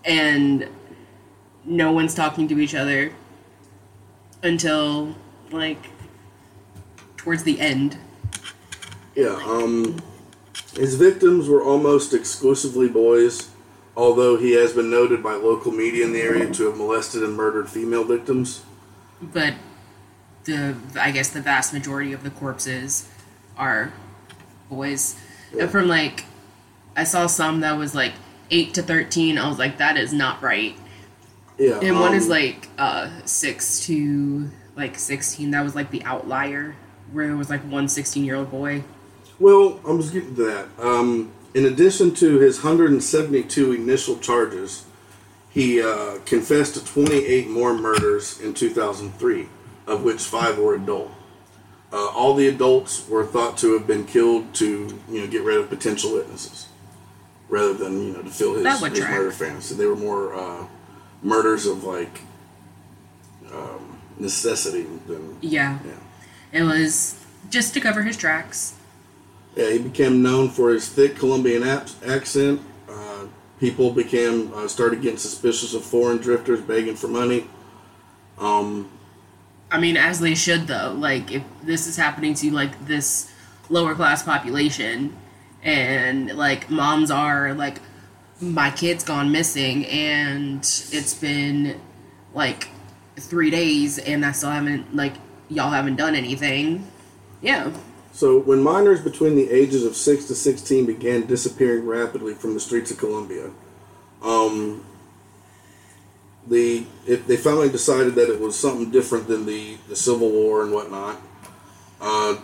[0.03, 0.67] and
[1.65, 3.11] no one's talking to each other
[4.41, 5.15] until
[5.51, 5.89] like
[7.17, 7.97] towards the end.
[9.15, 9.99] Yeah, um,
[10.75, 13.52] his victims were almost exclusively boys,
[13.95, 17.35] although he has been noted by local media in the area to have molested and
[17.35, 18.63] murdered female victims.
[19.21, 19.53] But
[20.45, 23.09] the I guess the vast majority of the corpses
[23.57, 23.93] are
[24.69, 25.19] boys.
[25.53, 25.63] Yeah.
[25.63, 26.25] And from like
[26.95, 28.13] I saw some that was like
[28.51, 30.75] eight to thirteen, I was like, that is not right.
[31.57, 35.51] Yeah, And one is um, like uh six to like sixteen.
[35.51, 36.75] That was like the outlier
[37.13, 38.83] where there was like one 16 year old boy.
[39.39, 40.67] Well, I'm just getting to that.
[40.79, 44.85] Um, in addition to his 172 initial charges,
[45.49, 49.47] he uh, confessed to 28 more murders in 2003,
[49.85, 51.11] of which five were adult.
[51.91, 55.57] Uh, all the adults were thought to have been killed to, you know, get rid
[55.57, 56.67] of potential witnesses,
[57.49, 59.11] rather than you know to fill his, his track.
[59.11, 59.75] murder fantasy.
[59.75, 60.65] They were more uh,
[61.21, 62.21] murders of like
[63.53, 65.77] um, necessity than Yeah.
[65.85, 65.91] yeah.
[66.51, 68.73] It was just to cover his tracks.
[69.55, 72.61] Yeah, he became known for his thick Colombian accent.
[72.89, 73.25] Uh,
[73.59, 77.47] people became uh, started getting suspicious of foreign drifters begging for money.
[78.39, 78.89] Um,
[79.71, 80.93] I mean, as they should though.
[80.97, 83.31] Like if this is happening to like this
[83.69, 85.15] lower class population,
[85.63, 87.79] and like moms are like,
[88.41, 91.79] my kid's gone missing, and it's been
[92.33, 92.69] like
[93.17, 95.13] three days, and I still haven't like
[95.49, 96.87] y'all haven't done anything.
[97.41, 97.71] Yeah,
[98.13, 102.59] so when minors between the ages of six to sixteen began disappearing rapidly from the
[102.59, 103.49] streets of Colombia,
[104.21, 104.85] um,
[106.47, 110.61] the it, they finally decided that it was something different than the, the Civil War
[110.61, 111.19] and whatnot.
[111.99, 112.35] Uh,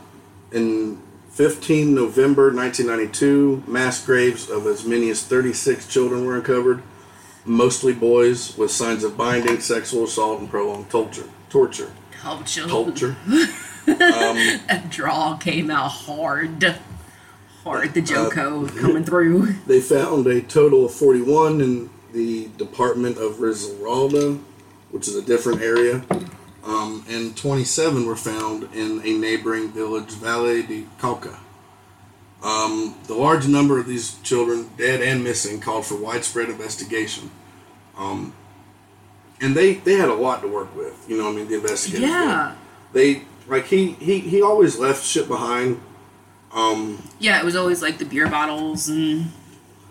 [0.52, 6.82] in 15 November 1992, mass graves of as many as 36 children were uncovered,
[7.46, 11.30] mostly boys with signs of binding, sexual assault, and prolonged torture.
[11.50, 11.92] Torture.
[12.68, 13.16] Culture.
[14.00, 14.58] Torture.
[14.68, 16.76] That draw came out hard.
[17.64, 17.94] Hard.
[17.94, 19.54] The Joe code coming through.
[19.68, 24.42] They found a total of 41 in the Department of Risaralda,
[24.92, 26.04] which is a different area.
[26.64, 31.38] Um, and 27 were found in a neighboring village, Valle de Cauca.
[32.44, 37.32] Um, the large number of these children, dead and missing, called for widespread investigation.
[37.98, 38.34] Um,
[39.42, 41.30] and they, they had a lot to work with, you know.
[41.30, 42.02] I mean, the investigators.
[42.02, 42.10] did.
[42.10, 42.56] Yeah.
[42.94, 45.82] They like he, he he always left shit behind.
[46.52, 49.32] Um, Yeah, it was always like the beer bottles and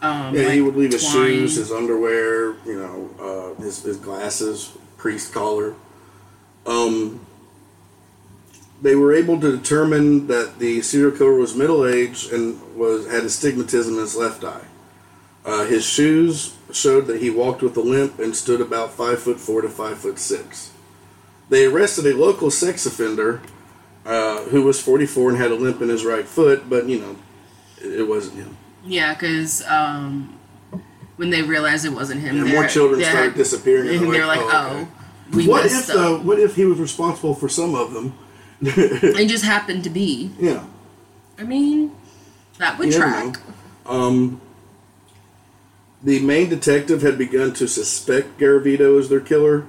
[0.03, 1.27] um Yeah, he would leave his twine.
[1.27, 5.75] shoes, his underwear, you know, uh, his his glasses, priest collar.
[6.67, 7.21] Um,
[8.81, 13.25] they were able to determine that the serial killer was middle aged and was had
[13.25, 14.65] astigmatism in his left eye.
[15.45, 19.41] Uh, his shoes showed that he walked with a limp and stood about five foot
[19.41, 20.73] four to five foot six.
[21.49, 23.41] They arrested a local sex offender
[24.05, 27.17] uh, who was 44 and had a limp in his right foot, but you know,
[27.79, 28.57] it, it wasn't him.
[28.85, 30.39] Yeah, because um,
[31.17, 33.89] when they realized it wasn't him, they're- more children they started disappearing.
[34.03, 34.89] And they're like, oh, okay.
[34.91, 36.19] oh, we what if though?
[36.21, 38.15] What if he was responsible for some of them?
[38.61, 40.33] It just happened to be.
[40.39, 40.65] Yeah,
[41.39, 41.95] I mean,
[42.59, 43.39] that would you track.
[43.87, 44.41] Um,
[46.03, 49.67] the main detective had begun to suspect Garavito as their killer.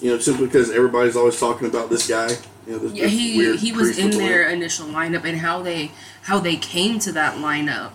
[0.00, 2.28] You know, simply because everybody's always talking about this guy.
[2.66, 5.90] You know, this, Yeah, this he he was in their initial lineup, and how they
[6.22, 7.92] how they came to that lineup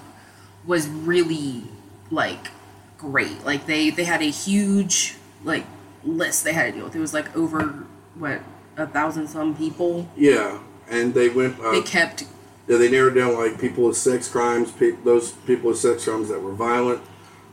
[0.66, 1.64] was really
[2.12, 2.50] like
[2.98, 3.46] great.
[3.46, 5.66] Like they they had a huge like
[6.04, 6.96] list they had to deal with.
[6.96, 7.86] It was like over
[8.16, 8.42] what
[8.78, 10.10] a thousand some people.
[10.18, 11.60] Yeah, and they went.
[11.60, 12.26] Uh, They kept
[12.68, 16.30] yeah, they narrowed down like people with sex crimes, pe- those people with sex crimes
[16.30, 17.02] that were violent.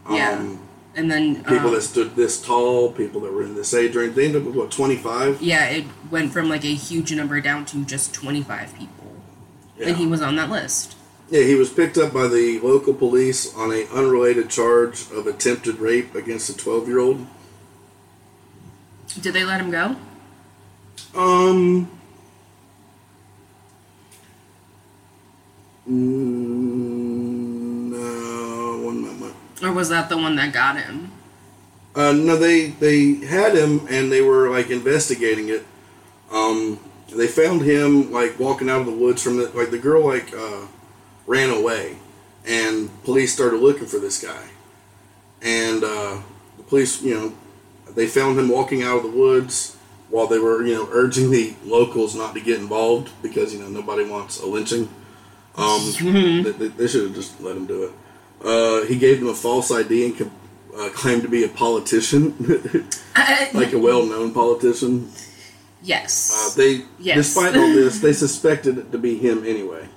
[0.08, 0.60] yeah, Um,
[0.96, 4.14] and then people um, that stood this tall, people that were in this age range.
[4.14, 5.40] They ended up with what twenty five.
[5.40, 9.12] yeah, it went from like a huge number down to just twenty five people,
[9.82, 10.96] and he was on that list.
[11.30, 15.78] Yeah, he was picked up by the local police on a unrelated charge of attempted
[15.78, 17.24] rape against a 12 year old.
[19.20, 19.96] Did they let him go?
[21.14, 21.99] Um.
[29.70, 31.12] Or was that the one that got him?
[31.94, 35.64] Uh, no, they they had him and they were like investigating it.
[36.32, 36.80] Um,
[37.14, 40.32] they found him like walking out of the woods from the like the girl like
[40.34, 40.66] uh,
[41.26, 41.96] ran away,
[42.44, 44.48] and police started looking for this guy,
[45.42, 46.18] and uh,
[46.56, 47.32] the police you know
[47.94, 49.76] they found him walking out of the woods
[50.08, 53.68] while they were you know urging the locals not to get involved because you know
[53.68, 54.88] nobody wants a lynching.
[55.56, 55.80] Um,
[56.42, 57.92] they, they- they should have just let him do it.
[58.44, 60.30] Uh, he gave them a false ID and co-
[60.78, 62.34] uh, claimed to be a politician,
[63.54, 65.10] like a well-known politician.
[65.82, 66.32] yes.
[66.34, 67.16] Uh, they, Yes.
[67.16, 69.88] despite all this, they suspected it to be him anyway,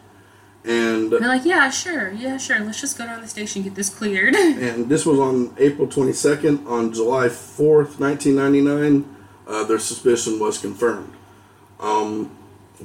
[0.65, 2.59] and They're like, yeah, sure, yeah, sure.
[2.59, 4.35] Let's just go down to the station get this cleared.
[4.67, 6.65] and this was on April 22nd.
[6.67, 9.05] On July 4th, 1999,
[9.47, 11.13] uh, their suspicion was confirmed.
[11.79, 12.31] Um,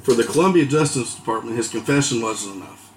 [0.02, 2.87] for the Colombia Justice Department, his confession wasn't enough.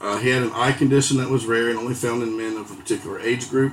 [0.00, 2.70] Uh, he had an eye condition that was rare and only found in men of
[2.70, 3.72] a particular age group.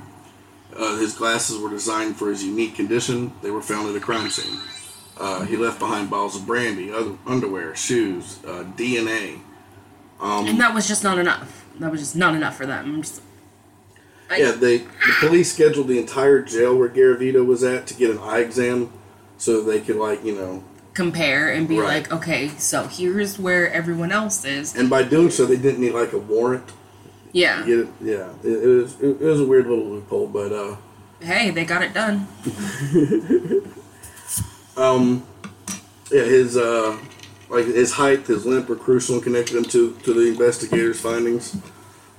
[0.75, 3.31] Uh, his glasses were designed for his unique condition.
[3.41, 4.59] They were found at a crime scene.
[5.17, 9.39] Uh, he left behind bottles of brandy, other, underwear, shoes, uh, DNA.
[10.47, 11.65] and that was just not enough.
[11.79, 13.01] That was just not enough for them.
[13.01, 13.21] Just-
[14.29, 14.87] I- Yeah, they the
[15.19, 18.89] police scheduled the entire jail where Garavito was at to get an eye exam,
[19.37, 20.63] so they could like you know,
[20.95, 22.09] compare and be Right.
[22.09, 24.75] like, okay, so here's where everyone else is.
[24.75, 26.71] and by doing so they didn't need like a warrant.
[27.31, 27.63] Yeah.
[27.67, 27.87] It?
[28.01, 30.75] Yeah, it, it was it, it was a weird little loophole, but uh,
[31.19, 32.27] Hey, they got it done.
[34.77, 35.25] um,
[36.11, 36.97] yeah, his uh,
[37.49, 41.57] like his height, his limp were crucial and connected him to to the investigators' findings.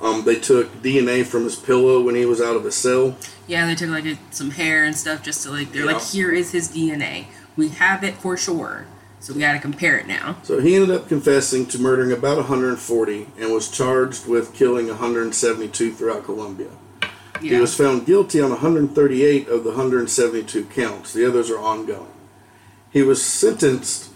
[0.01, 3.17] Um, they took DNA from his pillow when he was out of his cell.
[3.47, 6.31] Yeah, they took like a, some hair and stuff just to like, they're like, here
[6.33, 7.27] is his DNA.
[7.57, 8.87] We have it for sure.
[9.21, 10.37] So we gotta compare it now.
[10.43, 15.93] So he ended up confessing to murdering about 140 and was charged with killing 172
[15.93, 16.71] throughout Colombia.
[17.41, 21.13] He was found guilty on 138 of the 172 counts.
[21.13, 22.13] The others are ongoing.
[22.91, 24.11] He was sentenced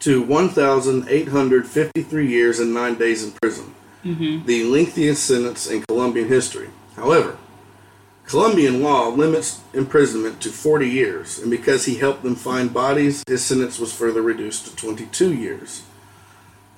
[0.00, 4.46] to 1,853 years and nine days in prison, mm-hmm.
[4.46, 6.70] the lengthiest sentence in Colombian history.
[6.96, 7.36] However,
[8.26, 13.44] Colombian law limits imprisonment to 40 years, and because he helped them find bodies, his
[13.44, 15.82] sentence was further reduced to 22 years.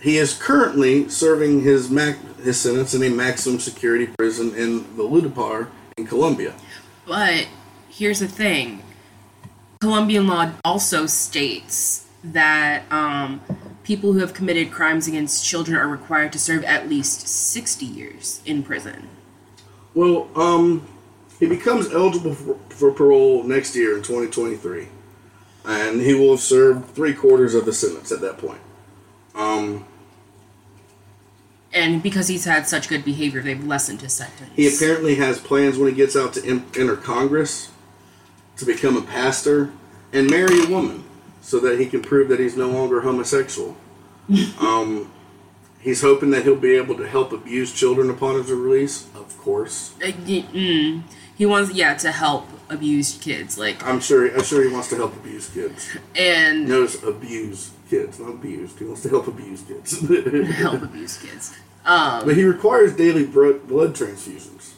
[0.01, 5.69] He is currently serving his mac- his sentence in a maximum security prison in Valledupar
[5.97, 6.55] in Colombia.
[7.07, 7.49] But
[7.89, 8.83] here's the thing
[9.81, 13.41] Colombian law also states that um,
[13.85, 18.43] people who have committed crimes against children are required to serve at least 60 years
[18.45, 19.09] in prison.
[19.95, 20.87] Well, um,
[21.39, 24.89] he becomes eligible for, for parole next year in 2023,
[25.65, 28.61] and he will have served three quarters of the sentence at that point.
[29.35, 29.85] Um,
[31.73, 34.51] And because he's had such good behavior, they've lessened his sentence.
[34.55, 37.71] he apparently has plans when he gets out to en- enter Congress
[38.57, 39.73] to become a pastor
[40.13, 41.05] and marry a woman
[41.43, 43.77] so that he can prove that he's no longer homosexual.
[44.59, 45.13] um,
[45.81, 49.95] he's hoping that he'll be able to help abused children upon his release, of course.
[50.03, 51.03] Uh, mm,
[51.37, 53.59] he wants, yeah, to help abused kids.
[53.59, 54.33] Like, I'm sure.
[54.35, 55.97] I'm sure he wants to help abused kids.
[56.15, 58.79] and Notice abuse kids, not abused.
[58.79, 60.01] He wants to help abuse kids.
[60.57, 61.57] help abused kids.
[61.85, 64.73] Um, but he requires daily bro- blood transfusions.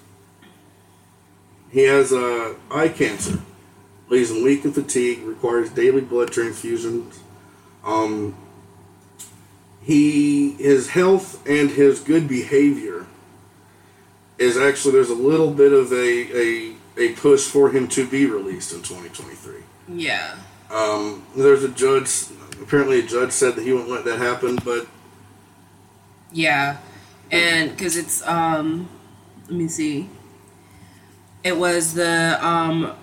[1.70, 3.38] He has uh, eye cancer.
[4.08, 5.22] Leaves him weak and fatigued.
[5.22, 7.18] Requires daily blood transfusions.
[7.84, 8.36] Um,
[9.80, 13.06] he his health and his good behavior
[14.38, 18.26] is actually there's a little bit of a a, a push for him to be
[18.26, 19.62] released in 2023.
[19.88, 20.36] yeah.
[20.70, 22.26] Um, there's a judge.
[22.60, 24.86] Apparently, a judge said that he wouldn't let that happen, but
[26.32, 26.78] Yeah,
[27.30, 28.88] and because it's um,
[29.48, 30.08] let me see.
[31.44, 32.94] It was the um,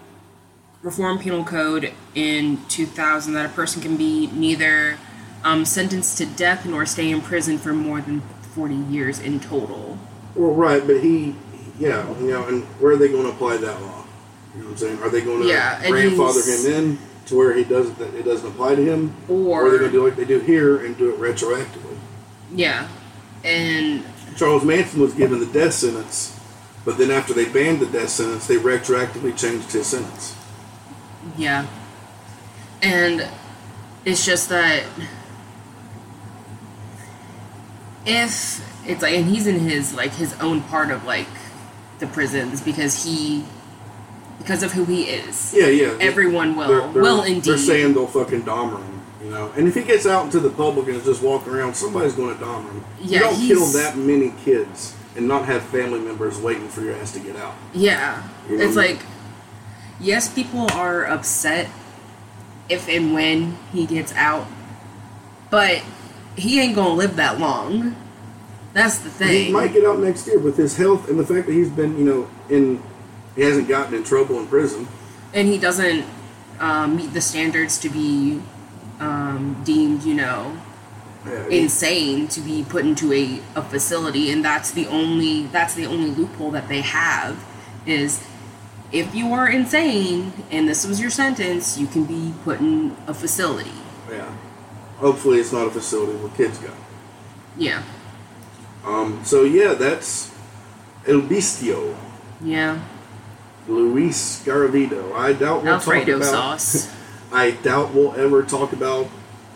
[0.84, 5.00] Reform Penal Code in 2000 that a person can be neither
[5.44, 8.22] um, sentenced to death nor stay in prison for more than
[8.54, 9.98] 40 years in total.
[10.36, 10.86] Well, right.
[10.86, 11.36] But he,
[11.80, 14.04] yeah, you know, and where are they going to apply that law?
[14.54, 15.00] You know what I'm saying?
[15.04, 18.48] Are they going to Yeah, grandfather him in to where he doesn't that it doesn't
[18.48, 21.10] apply to him, Or- are they going to do like they do here and do
[21.14, 21.98] it retroactively?
[22.54, 22.88] Yeah,
[23.44, 24.06] and
[24.38, 26.40] Charles Manson was given the death sentence,
[26.86, 30.36] but then after they banned the death sentence, they retroactively changed his sentence.
[31.38, 31.66] yeah,
[32.82, 33.28] and
[34.06, 34.84] it's just that
[38.06, 41.28] if it's like, and he's in his like his own part of like
[42.00, 43.46] the prisons because he
[44.40, 45.54] because of who he is.
[45.56, 45.98] Yeah, yeah.
[46.00, 49.52] Everyone will They're, they're, will They're saying they'll fucking Dahmer him, you know.
[49.56, 52.38] And if he gets out into the public and is just walking around, somebody's going
[52.38, 52.84] to Dahmer him.
[53.02, 56.96] Yeah, you don't kill that many kids and not have family members waiting for your
[56.96, 57.56] ass to get out.
[57.74, 58.22] Yeah.
[58.50, 58.96] You know It's I mean?
[58.96, 59.06] like,
[60.00, 61.70] yes, people are upset
[62.68, 64.48] if and when he gets out,
[65.50, 65.82] but
[66.36, 67.96] he ain't gonna live that long.
[68.76, 69.46] That's the thing.
[69.46, 71.98] He might get out next year with his health and the fact that he's been,
[71.98, 72.84] you know, in
[73.36, 74.88] he hasn't gotten in trouble in prison.
[75.34, 76.06] and he doesn't
[76.60, 78.42] um, meet the standards to be
[79.00, 80.58] um, deemed, you know,
[81.26, 85.86] Yeah, insane to be put into a, a facility and that's the only that's the
[85.86, 87.34] only loophole that they have
[87.86, 88.22] is
[88.92, 93.14] if you are insane and this was your sentence you can be put in a
[93.14, 93.78] facility
[94.12, 94.30] yeah.
[94.98, 96.72] Hopefully, it's not a facility where kids go.
[97.58, 97.82] yeah
[98.86, 99.24] Um.
[99.24, 100.32] So yeah, that's
[101.08, 101.96] El Bistio,
[102.42, 102.82] yeah
[103.68, 105.14] Luis Garavito.
[105.14, 106.60] I doubt we'll alfredo talk about.
[106.60, 106.96] sauce
[107.32, 109.08] I doubt we'll ever talk about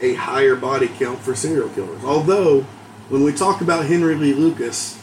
[0.01, 2.03] a higher body count for serial killers.
[2.03, 2.61] Although,
[3.09, 4.99] when we talk about Henry Lee Lucas,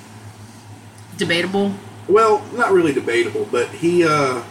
[1.17, 1.73] debatable
[2.09, 4.43] well, not really debatable, but he uh,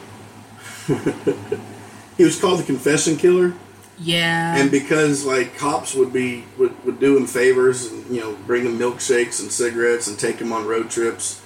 [2.18, 3.54] he was called the Confession Killer,
[3.98, 8.36] yeah and because like cops would be would, would do him favors and you know
[8.46, 11.42] bring him milkshakes and cigarettes and take him on road trips,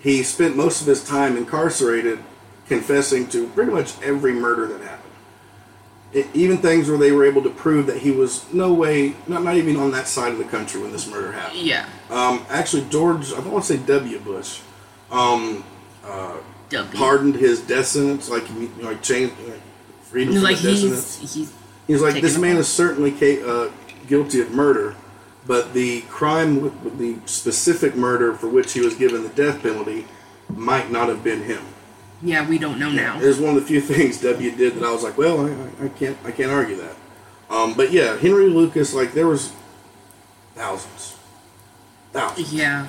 [0.00, 2.18] he spent most of his time incarcerated,
[2.66, 4.96] confessing to pretty much every murder that happened.
[6.12, 9.44] It, even things where they were able to prove that he was no way, not,
[9.44, 11.60] not even on that side of the country when this murder happened.
[11.60, 14.18] yeah Um, actually, George, I don't want to say W.
[14.18, 14.60] Bush,
[15.10, 15.64] um,
[16.04, 16.38] uh,
[16.70, 16.98] W.
[16.98, 19.60] pardoned his death sentence, like you know, like changed, like,
[20.02, 21.54] freed him from like the death he's sentence.
[21.90, 23.70] He's like, this man is certainly ca- uh,
[24.06, 24.94] guilty of murder,
[25.46, 30.06] but the crime, with, the specific murder for which he was given the death penalty,
[30.48, 31.62] might not have been him.
[32.22, 34.84] yeah we don't know now It was one of the few things W did that
[34.84, 36.96] I was like, well, I, I- I can't, I can't argue that.
[37.48, 39.52] Um, but yeah, Henry Lucas, like there was
[40.54, 41.16] thousands,
[42.12, 42.86] thousands, yeah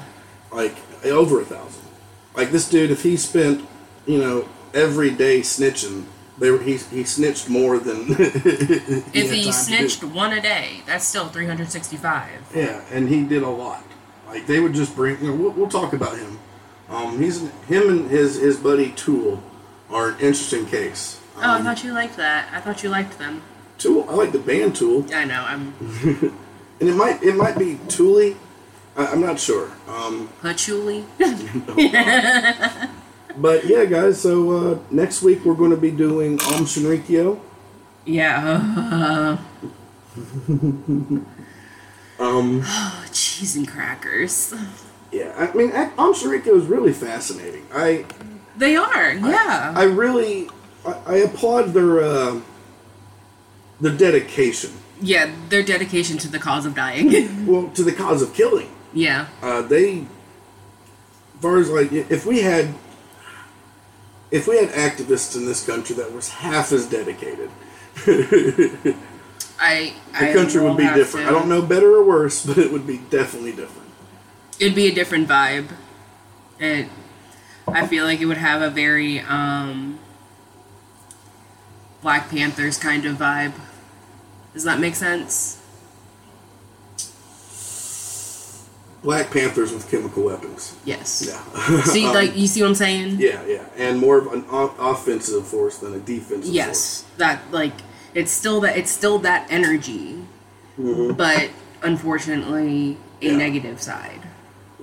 [0.52, 0.76] like
[1.06, 1.82] over a thousand.
[2.36, 3.66] Like this dude, if he spent,
[4.06, 6.04] you know, every day snitching,
[6.42, 8.08] they were, he he snitched more than.
[8.20, 9.52] if he to do.
[9.52, 13.84] snitched one a day that's still 365 Yeah, and he did a lot.
[14.28, 15.24] Like they would just bring.
[15.24, 16.40] You know, we'll, we'll talk about him.
[16.90, 19.42] Um, he's him and his his buddy Toole
[19.90, 21.22] are an interesting case.
[21.38, 22.50] Oh, I Um, thought you liked that.
[22.52, 23.44] I thought you liked them.
[23.78, 24.06] Tool.
[24.10, 25.44] I like the band Tool, I know.
[25.48, 25.74] I'm
[26.80, 28.36] and it might it might be Tooley.
[28.98, 29.72] I, I'm not sure.
[29.88, 31.06] Um, patchouli.
[33.38, 34.22] but yeah, guys.
[34.22, 37.40] So uh, next week we're going to be doing Aum Shinrikyo.
[38.06, 39.38] yeah.
[42.20, 44.54] Um, Oh, cheese and crackers.
[45.12, 47.66] yeah, I mean Aum Shinrikyo is really fascinating.
[47.74, 48.06] I
[48.58, 49.14] They are.
[49.14, 49.74] Yeah.
[49.76, 50.48] I really
[50.86, 52.42] I, I applaud their uh,
[53.80, 54.72] their dedication.
[55.02, 55.32] yeah.
[55.50, 57.10] Their dedication to the cause of dying.
[57.48, 58.70] Well, to the cause of killing.
[58.94, 59.28] yeah.
[59.42, 62.68] uh, they, as far as like, if we had,
[64.32, 67.50] if we had activists in this country that was half as dedicated,
[68.06, 68.96] the
[69.60, 69.94] I.
[70.14, 71.28] I country would be different.
[71.28, 73.90] to- I don't know better or worse, but it would be definitely different.
[74.60, 75.70] It'd be a different vibe.
[76.60, 76.88] It.
[77.68, 80.00] I feel like it would have a very um.
[82.02, 83.54] Black Panthers kind of vibe.
[84.54, 85.61] Does that make sense?
[89.04, 90.76] Black Panthers with chemical weapons.
[90.86, 91.26] Yes.
[91.28, 91.82] Yeah.
[91.84, 93.18] See, Um, like you see what I'm saying?
[93.20, 97.74] Yeah, yeah, and more of an o- offensive force than a defensive Yes, that like
[98.14, 100.24] it's still that it's still that energy,
[100.78, 101.50] but
[101.82, 103.38] unfortunately a Yeah.
[103.38, 104.22] negative side.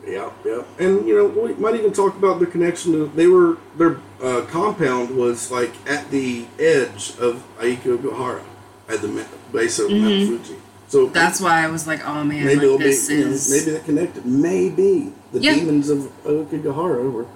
[0.07, 3.07] Yeah, yeah, and you know we might even talk about the connection to.
[3.15, 8.43] They were their uh, compound was like at the edge of Aokigahara,
[8.89, 10.57] at the base of Mount Fuji.
[10.89, 11.07] So.
[11.07, 13.71] That's why I was like, oh man, maybe like it'll be this you know, maybe
[13.71, 14.25] they're connected.
[14.27, 15.55] Maybe the Yeah.
[15.55, 17.27] demons of Aokigahara were.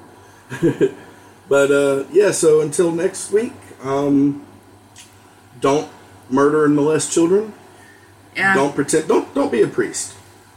[1.49, 3.53] but uh, yeah, so until next week,
[3.85, 4.45] um,
[5.61, 5.91] don't
[6.31, 7.53] murder and molest children.
[8.35, 9.07] yeah, Don't pretend.
[9.09, 10.15] Don't don't be a priest.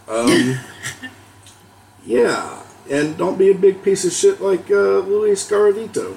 [0.07, 0.59] Um,
[2.05, 6.15] yeah, and don't be a big piece of shit like uh, Luis Garavito.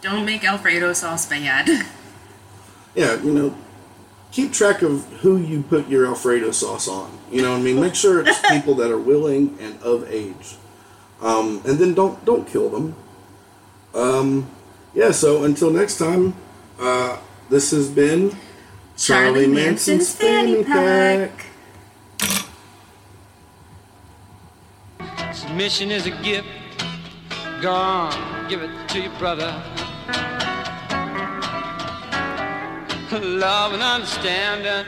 [0.00, 1.68] don't make Alfredo sauce bad.
[2.94, 3.56] Yeah, you know,
[4.34, 7.08] keep track of who you put your Alfredo sauce on.
[7.30, 7.80] You know what I mean?
[7.80, 10.56] Make sure it's people that are willing and of age.
[11.22, 12.96] Um, and then don't don't kill them.
[13.94, 14.50] Um,
[14.92, 16.34] yeah, so until next time,
[16.80, 17.16] uh,
[17.48, 18.36] this has been
[18.96, 21.46] Charlie Manson's fanny pack.
[25.32, 26.48] Submission is a gift.
[27.62, 29.62] Go on, give it to your brother.
[33.22, 34.84] Love and understanding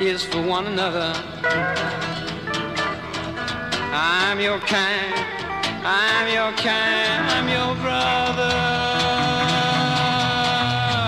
[0.00, 1.12] is for one another.
[3.92, 5.12] I'm your kind,
[5.84, 8.54] I'm your kind, I'm your brother.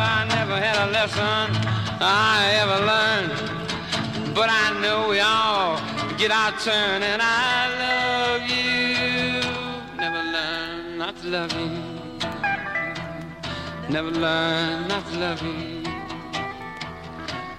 [0.05, 1.57] I never had a lesson
[1.99, 5.81] I ever learned, but I know we all
[6.19, 9.41] get our turn, and I love you.
[9.97, 11.88] Never learn not to love you.
[13.91, 15.83] Never learn not to love you.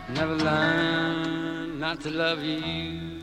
[0.10, 3.19] Never learn not to love you.